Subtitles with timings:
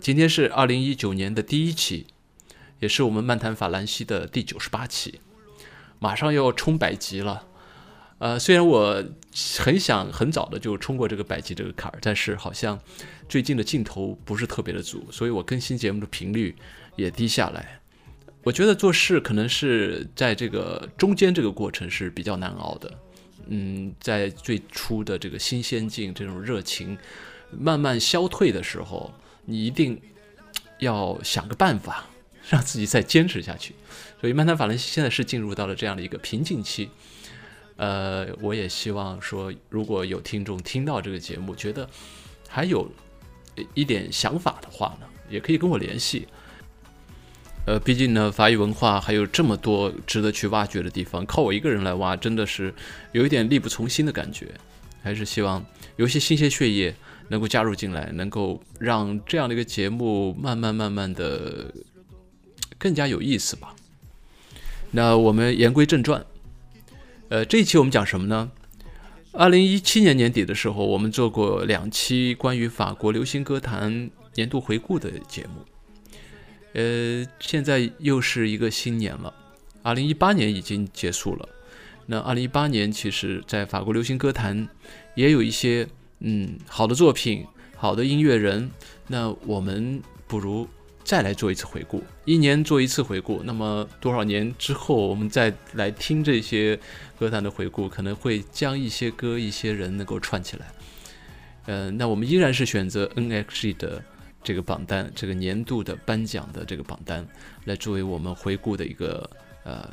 [0.00, 2.06] 今天是二零一九年的第一期，
[2.78, 5.20] 也是我们漫谈法兰西的第九十八期，
[5.98, 7.46] 马上要冲百集了。
[8.18, 9.04] 呃，虽然我
[9.58, 12.78] 很想很早的就冲过这个百集这个坎儿，但是好像
[13.28, 16.54] 最近的劲头不是特别的足，所以我更新节目的频率
[16.96, 17.80] 也低下来。
[18.44, 22.98] 我觉得做事可能是在这个中间这个过程是比较难熬的。
[23.48, 26.96] 嗯，在最初的这个新鲜劲、这种热情
[27.50, 29.12] 慢慢消退的时候，
[29.48, 29.98] 你一定
[30.78, 32.04] 要想个办法
[32.50, 33.74] 让自己再坚持下去。
[34.20, 36.90] 所以，曼坦法兰西现在是进入到了这样的一个瓶颈期。
[37.76, 41.88] 呃，我也希望说，如果有听众听到这个节目，觉得
[42.46, 42.90] 还有
[43.72, 46.28] 一点想法的话呢，也可以跟我联系。
[47.66, 52.74] 呃，毕竟呢，法语文化还有这么多值得去挖掘的地方，靠我一个人来挖，真的是
[53.12, 54.48] 有一点力不从心的感觉。
[55.00, 56.92] 还是希望有一些新鲜血液
[57.28, 61.72] 能够加入进来，能够让这样的一个节目慢慢慢慢的
[62.78, 63.74] 更加有意思吧。
[64.90, 66.24] 那我们言归正传。
[67.28, 68.50] 呃，这一期我们讲什么呢？
[69.32, 75.64] 二零一七年年底的时候，我们做过两期关于法国流行歌坛年度回顾的节目。
[76.72, 79.32] 呃，现在又是一个新年了，
[79.82, 81.48] 二零一八年已经结束了。
[82.06, 84.66] 那二零一八年，其实在法国流行歌坛
[85.14, 85.86] 也有一些
[86.20, 88.70] 嗯好的作品、好的音乐人。
[89.06, 90.68] 那我们不如。
[91.04, 96.78] 再来做一次回顾，一年做一次回顾，那么多少年之后，我们再来听这些
[97.18, 100.66] 歌坛的回顾，可能会将一些歌、一些人能够串起来。
[101.64, 104.04] 呃，那我们依然是选择 NXG 的
[104.44, 107.26] 这个榜单，这个年度的颁奖的这个榜单，
[107.64, 109.30] 来作为我们回顾的一个
[109.64, 109.90] 呃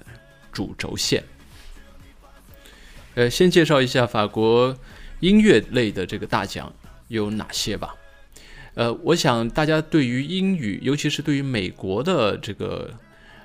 [0.52, 1.24] 主轴线。
[3.14, 4.78] 呃，先介绍一下法国
[5.20, 6.72] 音乐类的这个大奖
[7.08, 7.96] 有哪些吧。
[8.76, 12.94] 呃，我想大家对于英语，尤其是对于美国的这个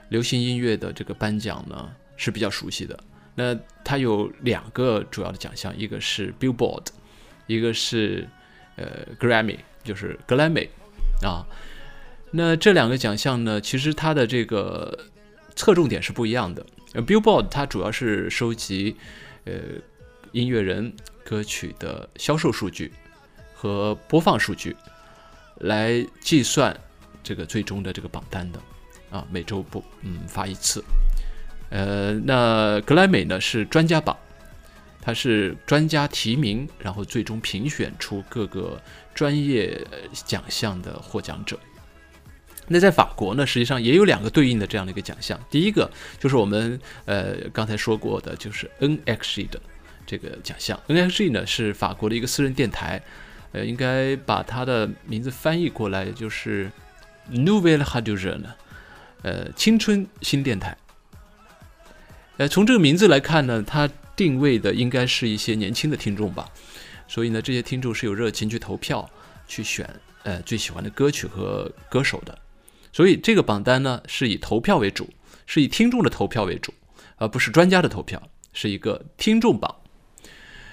[0.08, 2.98] 流行音乐的这个颁奖呢，是比较熟悉的。
[3.36, 6.86] 那它有两个主要的奖项，一个是 Billboard，
[7.46, 8.28] 一个是
[8.76, 10.68] 呃 Grammy，就是格莱美
[11.22, 11.46] 啊。
[12.32, 15.06] 那这两个奖项呢，其实它的这个
[15.54, 16.66] 侧重点是不一样的。
[16.94, 18.96] Billboard 它主要是收集
[19.44, 19.52] 呃
[20.32, 20.92] 音乐人
[21.24, 22.92] 歌曲的销售数据
[23.54, 24.76] 和播放数据。
[25.60, 26.74] 来计算
[27.22, 28.58] 这个最终的这个榜单的
[29.10, 30.82] 啊，每周不嗯发一次。
[31.68, 34.16] 呃，那格莱美呢是专家榜，
[35.02, 38.80] 它是专家提名，然后最终评选出各个
[39.14, 41.60] 专业奖项的获奖者。
[42.66, 49.60] 那在法国呢，实际上也有两个对应的这样的一个奖项，第一个就是我们呃刚才说过的，就是 NXG 的
[50.10, 50.78] 这个奖项。
[50.88, 53.00] NXG 呢是法国的一个私人电台。
[53.52, 56.70] 呃，应该把它的名字翻译过来，就是
[57.32, 58.54] Nouvelle Radio 呢，
[59.22, 60.76] 呃，青春新电台。
[62.36, 66.48] 呃，从这个名字来看呢，它定位的应该是一些年轻的听众吧，
[67.08, 69.10] 所以呢，这些听众是有热情去投票
[69.48, 69.84] 去选
[70.22, 72.38] 呃最喜欢的歌曲和歌手的，
[72.92, 75.10] 所以这个榜单呢是以投票为主，
[75.44, 76.72] 是以听众的投票为主，
[77.16, 78.22] 而不是专家的投票，
[78.52, 79.74] 是一个听众榜。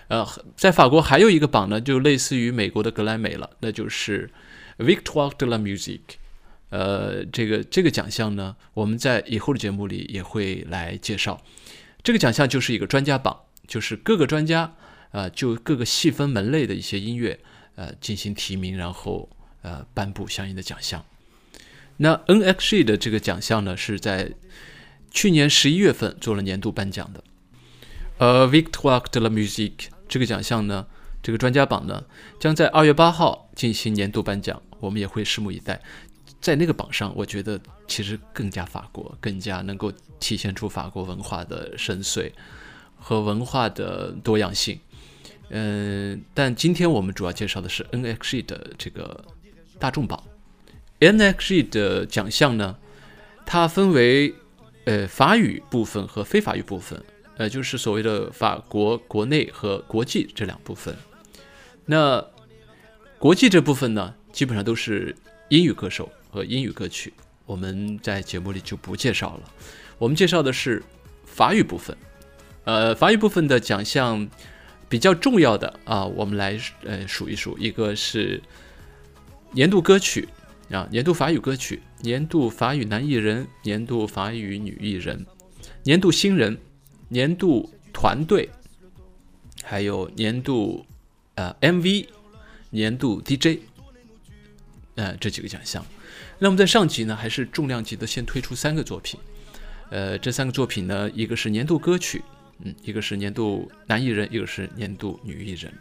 [0.07, 0.25] 呃，
[0.55, 4.29] 在法国还有一个榜呢，就类似于美国的格莱美了，那就是
[4.77, 6.15] Victoire de la Musique。
[6.69, 11.41] 呃，这个这个奖项呢，我们在以后的节目里也会来介绍。
[12.03, 13.37] 这个奖项就是一个专家榜，
[13.67, 14.73] 就是各个专家
[15.11, 17.39] 啊，就各个细分门类的一些音乐
[17.75, 19.29] 呃进行提名，然后
[19.61, 21.03] 呃颁布相应的奖项。
[21.97, 24.31] 那 NXG 的这个奖项呢，是在
[25.11, 27.23] 去年十一月份做了年度颁奖的。
[28.19, 29.87] 呃，Victoire de la Musique。
[30.07, 30.85] 这个奖项呢，
[31.21, 32.03] 这个专家榜呢，
[32.39, 35.81] 将在二月八号进行年度颁奖，我们也会拭目以待。
[36.39, 42.31] 在那个榜上，我觉得其实更加法国，更加能够体现出法国文化的深邃
[42.95, 44.79] 和文化的多样性。
[45.49, 49.25] 嗯，但今天我们主要介绍的是 NXG 的这个
[49.79, 50.21] 大众榜。
[50.99, 52.77] NXG 的奖项呢，
[53.45, 54.33] 它分为
[54.85, 57.03] 呃法语部分和非法语部分。
[57.37, 60.95] 呃，就是所谓的法国国内和国际这两部分。
[61.85, 62.25] 那
[63.19, 65.15] 国际这部分呢，基本上都是
[65.49, 67.13] 英语歌手和英语歌曲，
[67.45, 69.43] 我们在节目里就不介绍了。
[69.97, 70.83] 我们介绍的是
[71.25, 71.95] 法语部分。
[72.65, 74.27] 呃，法语部分的奖项
[74.89, 78.41] 比较重要的啊，我们来呃数一数，一个是
[79.51, 80.27] 年度歌曲
[80.69, 85.25] 啊，年度法语歌曲，年度法语男艺人，年度法语女艺人，
[85.83, 86.57] 年度新人，
[87.09, 88.49] 年度团队，
[89.63, 90.85] 还有年度
[91.35, 92.07] 呃 MV，
[92.71, 93.59] 年度 DJ。
[94.95, 95.85] 呃，这几个奖项，
[96.39, 99.19] 那么在上集呢，还是重量级的，先推出三个作品。
[99.91, 102.23] 呃，这三个作品呢，一个是年度歌曲，
[102.63, 105.71] 嗯，一个是年度男艺人，一个是年度女艺人。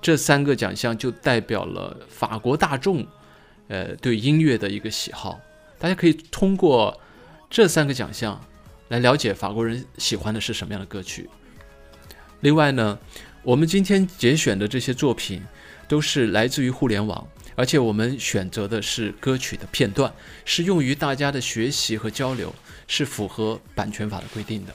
[0.00, 3.04] 这三个奖项就代表了法国大众，
[3.66, 5.40] 呃，对音乐的一个喜好。
[5.76, 7.00] 大家可以通过
[7.50, 8.40] 这三个奖项
[8.88, 11.28] 来了解法国人喜欢的是什么样的歌曲。
[12.40, 12.98] 另外呢，
[13.42, 15.42] 我们今天节选的这些作品
[15.88, 17.26] 都是来自于互联网。
[17.58, 20.12] 而且我们选择的是歌曲的片段，
[20.44, 22.54] 是用于大家的学习和交流，
[22.86, 24.74] 是符合版权法的规定的。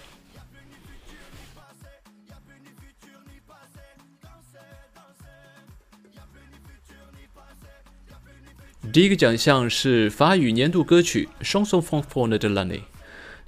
[8.92, 12.80] 第一个奖项是法语年度歌曲《Chanson for f o n de l'année》，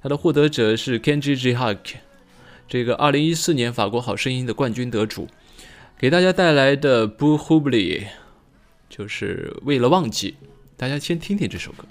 [0.04, 1.98] 它的获得者是 Kenji j h a k
[2.68, 5.26] 这个二零一四年法国好声音的冠军得主，
[5.98, 8.00] 给大家带来的《Pour oublier》。
[8.90, 10.34] 就是为了忘记，
[10.76, 11.86] 大家先听听这首歌。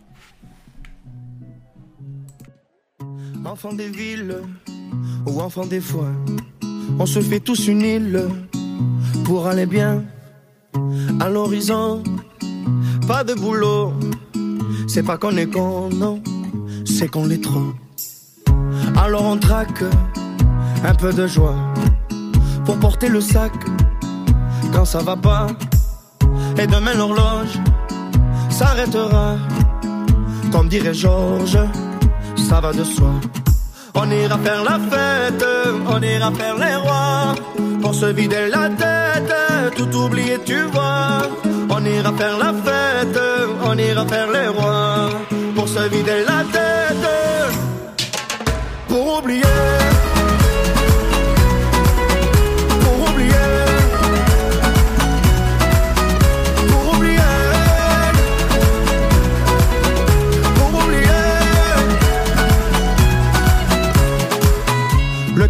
[19.06, 19.84] Alors on traque
[20.86, 21.58] un peu de joie
[22.64, 23.52] pour porter le sac
[24.72, 25.48] quand ça va pas.
[26.58, 27.60] Et demain l'horloge
[28.50, 29.36] s'arrêtera.
[30.54, 31.60] Comme dirait Georges,
[32.48, 33.12] ça va de soi.
[33.94, 35.46] On ira faire la fête,
[35.86, 37.36] on ira faire les rois.
[37.82, 39.34] Pour se vider la tête,
[39.76, 41.28] tout oublier, tu vois.
[41.70, 43.20] On ira faire la fête,
[43.66, 45.10] on ira faire les rois.
[45.56, 47.23] Pour se vider la tête,
[48.94, 49.42] pour oublier.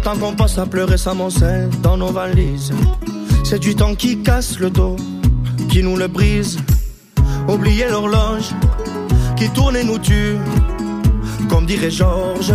[0.02, 2.72] temps qu'on passe à pleurer sa moncelle dans nos valises.
[3.42, 4.96] C'est du temps qui casse le dos,
[5.70, 6.58] qui nous le brise.
[7.48, 8.50] Oublier l'horloge
[9.36, 10.36] qui tourne et nous tue.
[11.48, 12.54] Comme dirait Georges,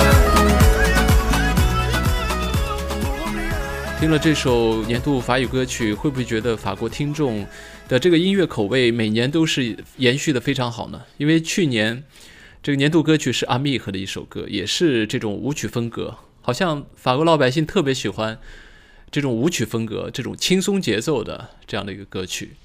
[4.01, 7.45] 听了这首年度法语歌曲，会不会觉得法国听众
[7.87, 10.99] 的这个音乐口味每年都是延续的非常好呢？
[11.17, 12.03] 因为去年
[12.63, 18.39] 这个年度歌曲是阿密和的一首歌，也是这种舞曲风格，好像法国老百姓特别喜欢
[19.11, 22.55] 这种舞曲风格、这种轻松节奏的这样的一个歌曲，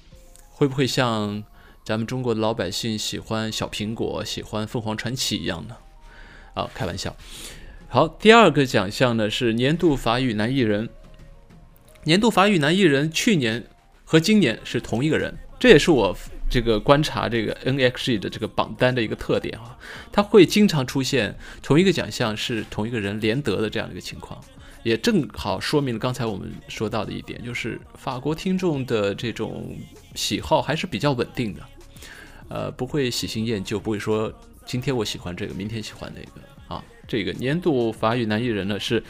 [0.49, 1.43] 会不会像？
[1.85, 5.75] 咱们中国的老百姓喜欢小苹果，喜欢凤凰传奇一样呢，
[6.55, 7.15] 啊，开玩笑。
[7.87, 10.89] 好，第二个奖项呢是年度法语男艺人。
[12.03, 13.63] 年度法语男艺人去年
[14.05, 16.15] 和今年是同一个人，这也是我
[16.49, 19.77] 这个观察这个 NXG 的这个榜单的一个特点啊，
[20.11, 24.41] 他会经常出现同一个奖项是同一个人连得的这样的一个情况。
[24.83, 29.75] 也正好说明了刚才我们说到的一点，就是法国听众的这种
[30.15, 31.61] 喜好还是比较稳定的。
[32.47, 34.31] 呃，不会喜新厌旧，不会说
[34.65, 36.81] 今天我喜欢这个，明天喜欢那个啊。
[37.05, 39.03] 这个年度法语男艺人呢是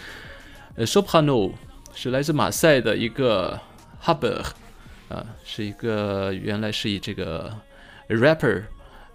[0.75, 1.51] 呃 Soprano，
[1.99, 3.59] 是来自马赛的一个
[4.03, 4.45] Huber，
[5.09, 7.51] 啊，是一个原来是以这个
[8.07, 8.65] rapper，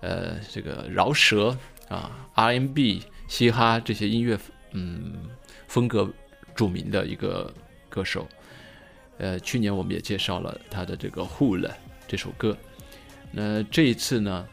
[0.01, 1.57] 呃，这个饶舌
[1.89, 4.37] 啊，R&B、嘻哈这些音乐
[4.73, 5.15] 嗯
[5.69, 6.11] 风格
[6.57, 7.55] 著名的一个
[7.89, 8.27] 歌手。
[9.19, 11.73] 呃，去年我们也介绍了他的这个 Who 了
[12.09, 12.59] 这首歌。
[13.31, 14.45] 那这一次呢，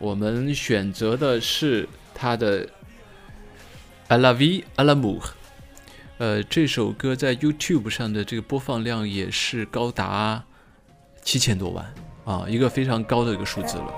[0.00, 2.66] 我们选择的是他的
[4.08, 5.20] 《Alavi a l'amour》。
[6.18, 10.42] 呃，这首歌在 YouTube 上的这个播放量也是高达
[11.22, 11.86] 七千多万
[12.24, 13.94] 啊，一个非常高的一个数字了。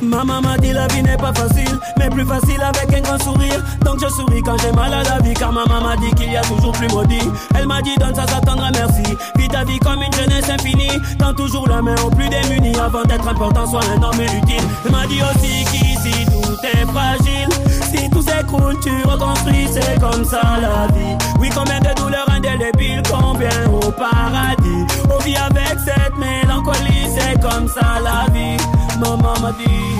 [0.00, 3.60] Ma maman dit la vie n'est pas facile, mais plus facile avec un grand sourire.
[3.84, 6.36] Donc je souris quand j'ai mal à la vie, car ma maman dit qu'il y
[6.36, 7.26] a toujours plus maudit.
[7.56, 9.02] Elle m'a dit donne ça s'attendre à merci.
[9.36, 13.02] Vis ta vie comme une jeunesse infinie, tends toujours la main aux plus démunis avant
[13.02, 14.62] d'être important, soit un homme utile.
[14.84, 17.41] Elle m'a dit aussi qu'ici tout est fragile.
[19.72, 21.16] C'est comme ça la vie.
[21.38, 24.86] Oui, combien de douleurs indélébiles, combien au paradis.
[25.10, 28.56] On vit avec cette mélancolie, c'est comme ça la vie.
[28.98, 29.91] Maman m'a dit,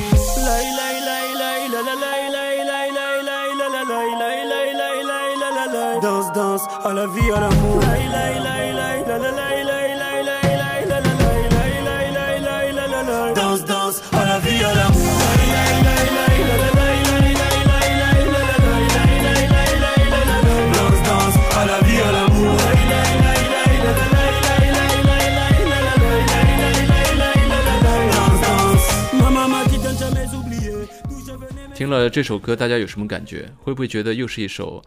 [31.92, 33.49] 了这首歌，大家有什么感觉？
[33.58, 34.82] 会不会觉得又是一首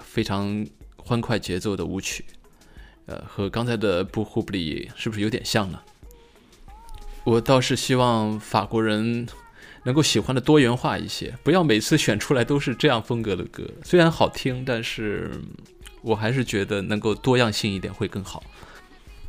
[0.00, 0.66] 非常
[0.96, 2.24] 欢快节奏的舞曲？
[3.06, 5.80] 呃，和刚才的《不呼不里》是不是有点像呢？
[7.24, 9.26] 我倒是希望法国人
[9.84, 13.64] 能够喜欢的多元化一些，不要每次选出来都是这样风格的歌。
[13.84, 15.30] 虽然好听，但是
[16.02, 18.42] 我还是觉得能够多样性一点会更好。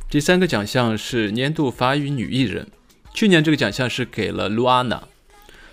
[0.08, 2.68] 第三个奖项是年度法语女艺人，
[3.14, 5.02] 去年这个奖项是给了 Luana，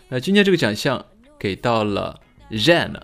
[0.07, 1.05] 那今年这个奖项
[1.39, 2.19] 给到了
[2.51, 2.99] Jeanne，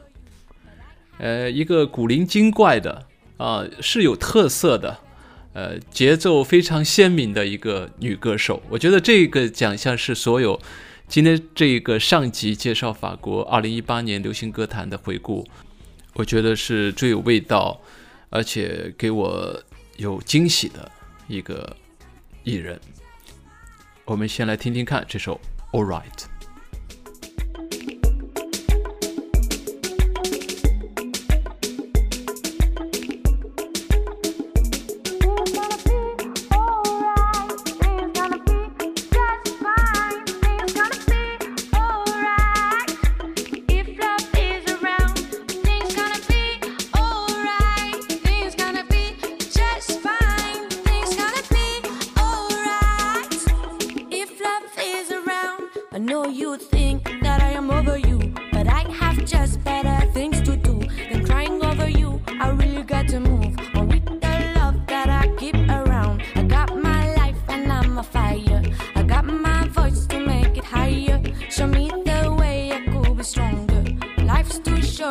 [1.17, 4.99] 呃，一个古灵精怪的啊、是有特色的，
[5.53, 8.61] 呃，节奏非常鲜明的一个女歌手。
[8.69, 10.61] 我觉得这个奖项是所有
[11.07, 15.45] 今天这个上集介绍法国2018年流行歌坛的回顾，
[16.13, 17.79] 我觉得是最有味道，
[18.29, 19.63] 而且给我
[19.97, 20.91] 有惊喜的
[21.27, 21.75] 一个
[22.43, 22.79] 艺人。
[24.05, 25.39] 我们先来听听看这首
[25.77, 26.03] 《All Right》。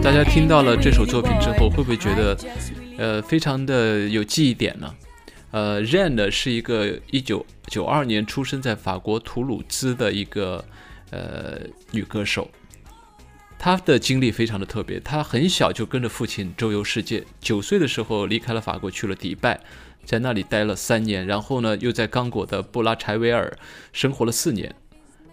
[0.00, 2.38] 大家听到了这首作品之后，会不会觉得
[2.96, 4.94] 呃非常的有记忆点呢？
[5.50, 10.64] 呃，Zend 是一个一九九二年出生在法国图鲁兹的一个
[11.10, 11.58] 呃
[11.90, 12.48] 女歌手，
[13.58, 19.58] 她的经历非常的特别，她很小就跟着父亲周游世界，九岁的时候离开了法国去了迪拜。
[20.04, 23.56] 在那里待了三年，然后呢又在刚果的布拉柴维尔
[23.92, 24.74] 生活了四年。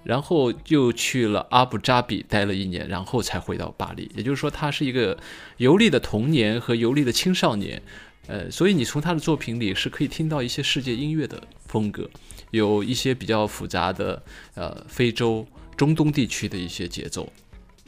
[0.03, 4.09] 然后又去了阿布扎比待了一年，然后才回到巴黎。
[4.15, 5.17] 也就是说，他是一个
[5.57, 7.81] 游历的童年和游历的青少年，
[8.27, 12.09] 呃，所以你从他的作品里是可以听到一些世界音乐的风格，
[12.51, 15.45] 有一些比较复杂的呃非洲、
[15.75, 17.29] 中东地区的一些节奏，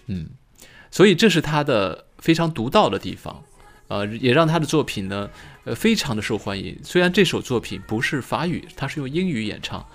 [0.08, 0.28] 嗯，
[0.92, 3.42] 所以这是他的非常独到的地方，
[3.90, 5.30] 呃，也让他的作品呢，
[5.66, 6.80] 呃，非常的受欢迎。
[6.84, 9.86] 虽然这首作品不是法语，他是用英语演唱。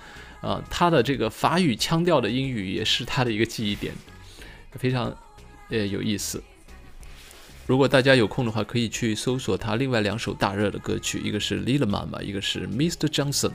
[0.42, 3.94] 啊，他的这个法语腔调的英语也是他的一个记忆点，
[4.72, 5.16] 非常
[5.70, 6.42] 呃有意思。
[7.66, 13.08] 如果大家有空的话，可以去搜索他另外两首大热的歌曲，一个是《Lila Mama》，一个是《Mr.
[13.08, 13.48] Johnson》。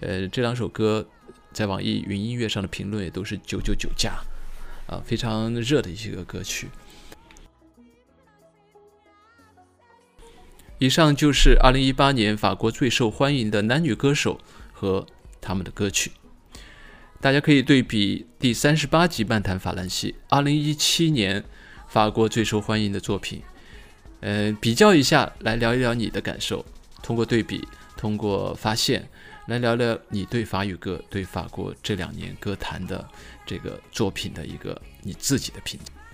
[0.00, 1.06] 呃，这两首歌
[1.52, 4.14] 在网易云音乐上的评论也都是九九九加，
[4.88, 6.66] 啊，非常热的一些个歌曲。
[10.78, 14.38] 以上就是二零一八年法国最受欢迎的男女歌手
[14.72, 15.06] 和
[15.40, 16.12] 他们的歌曲。
[17.18, 21.42] 大家可以对比第三十八集漫谈法兰西二零一七年
[21.88, 23.42] 法国最受欢迎的作品。
[24.20, 26.64] 嗯比较一下来聊一聊你的感受。
[27.02, 27.66] 通过对比
[27.96, 29.08] 通过发现
[29.46, 33.08] 来聊聊你对法语歌对法国这两年歌坛的
[33.46, 36.05] 这个作品的一个你自己的评价。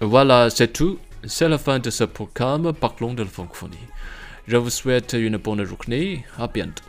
[0.00, 0.98] Voilà, c'est tout.
[1.24, 2.72] C'est la fin de ce programme.
[2.72, 3.76] Parlons de la francophonie.
[4.46, 6.24] Je vous souhaite une bonne journée.
[6.38, 6.84] À bientôt.